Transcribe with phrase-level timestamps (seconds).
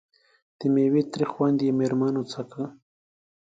[0.59, 2.63] د میوې تریخ خوند یې مېرمنو څکه.